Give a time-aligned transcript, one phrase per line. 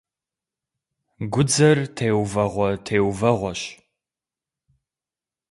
[1.33, 3.61] Гудзэр теувэгъуэ-теувэгъуэщ.